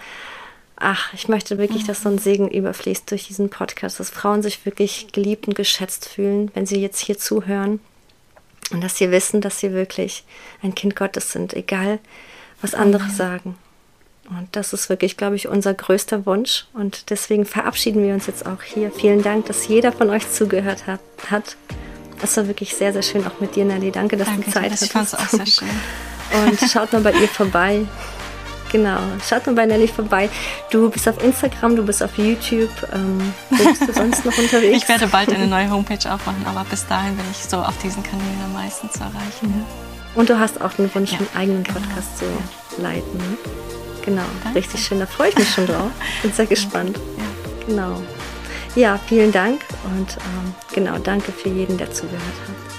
ach, 0.76 1.12
ich 1.14 1.28
möchte 1.28 1.56
wirklich, 1.56 1.84
dass 1.84 2.02
so 2.02 2.10
ein 2.10 2.18
Segen 2.18 2.48
überfließt 2.48 3.10
durch 3.10 3.28
diesen 3.28 3.48
Podcast, 3.48 3.98
dass 3.98 4.10
Frauen 4.10 4.42
sich 4.42 4.66
wirklich 4.66 5.08
geliebt 5.12 5.48
und 5.48 5.54
geschätzt 5.54 6.06
fühlen, 6.06 6.50
wenn 6.54 6.66
sie 6.66 6.80
jetzt 6.80 7.00
hier 7.00 7.16
zuhören 7.16 7.80
und 8.70 8.82
dass 8.82 8.96
sie 8.96 9.10
wissen, 9.10 9.40
dass 9.40 9.58
sie 9.58 9.72
wirklich 9.72 10.24
ein 10.62 10.74
Kind 10.74 10.96
Gottes 10.96 11.32
sind, 11.32 11.54
egal 11.54 11.98
was 12.60 12.74
andere 12.74 13.04
Amen. 13.04 13.14
sagen. 13.14 13.56
Und 14.30 14.48
das 14.52 14.72
ist 14.72 14.88
wirklich, 14.88 15.16
glaube 15.16 15.36
ich, 15.36 15.48
unser 15.48 15.74
größter 15.74 16.24
Wunsch. 16.26 16.66
Und 16.72 17.10
deswegen 17.10 17.44
verabschieden 17.44 18.04
wir 18.04 18.14
uns 18.14 18.26
jetzt 18.26 18.46
auch 18.46 18.62
hier. 18.62 18.90
Vielen 18.92 19.22
Dank, 19.22 19.46
dass 19.46 19.66
jeder 19.66 19.92
von 19.92 20.10
euch 20.10 20.30
zugehört 20.30 20.86
hat. 20.86 21.00
hat. 21.28 21.56
Es 22.22 22.36
war 22.36 22.46
wirklich 22.46 22.74
sehr, 22.74 22.92
sehr 22.92 23.02
schön, 23.02 23.26
auch 23.26 23.40
mit 23.40 23.56
dir, 23.56 23.64
Nelly. 23.64 23.90
Danke, 23.90 24.16
dass 24.16 24.28
Danke, 24.28 24.44
du 24.44 24.50
Zeit 24.52 24.64
hattest. 24.66 24.84
Ich 24.84 24.92
fand 24.92 25.08
es 25.08 25.14
auch 25.14 25.28
sehr 25.28 25.46
schön. 25.46 25.68
Und 26.46 26.70
schaut 26.70 26.92
mal 26.92 27.02
bei 27.02 27.12
ihr 27.12 27.28
vorbei. 27.28 27.84
Genau, 28.72 28.98
schaut 29.28 29.46
mal 29.46 29.54
bei 29.54 29.66
Nelly 29.66 29.86
vorbei. 29.86 30.30
Du 30.70 30.88
bist 30.88 31.06
auf 31.06 31.22
Instagram, 31.22 31.76
du 31.76 31.84
bist 31.84 32.02
auf 32.02 32.16
YouTube. 32.16 32.70
Ähm, 32.92 33.34
wo 33.50 33.64
bist 33.64 33.86
du 33.86 33.92
sonst 33.92 34.24
noch 34.24 34.36
unterwegs? 34.36 34.78
Ich 34.78 34.88
werde 34.88 35.06
bald 35.06 35.30
eine 35.30 35.46
neue 35.46 35.70
Homepage 35.70 36.10
aufmachen, 36.10 36.44
aber 36.46 36.64
bis 36.64 36.86
dahin 36.86 37.14
bin 37.14 37.26
ich 37.30 37.36
so 37.36 37.58
auf 37.58 37.76
diesen 37.78 38.02
Kanälen 38.02 38.40
am 38.46 38.54
meisten 38.54 38.90
zu 38.90 39.00
erreichen. 39.00 39.48
Mhm. 39.48 39.64
Und 40.14 40.30
du 40.30 40.38
hast 40.38 40.60
auch 40.62 40.72
den 40.72 40.92
Wunsch, 40.94 41.12
ja, 41.12 41.18
einen 41.18 41.28
eigenen. 41.34 41.62
Podcast 41.64 42.18
genau. 42.18 42.32
zu 42.70 42.82
ja. 42.82 42.88
leiten. 42.88 43.18
Ne? 43.18 43.38
Genau, 44.04 44.22
Danke. 44.42 44.58
richtig 44.58 44.82
schön. 44.82 44.98
Da 45.00 45.06
freue 45.06 45.28
ich 45.28 45.36
mich 45.36 45.50
schon 45.50 45.66
drauf. 45.66 45.90
Bin 46.22 46.32
sehr 46.32 46.46
gespannt. 46.46 46.98
Ja. 47.18 47.66
Genau. 47.66 48.02
Ja, 48.74 48.98
vielen 49.06 49.32
Dank 49.32 49.60
und 49.84 50.16
ähm, 50.16 50.54
genau, 50.72 50.96
danke 50.96 51.30
für 51.30 51.50
jeden, 51.50 51.76
der 51.76 51.92
zugehört 51.92 52.22
hat. 52.22 52.71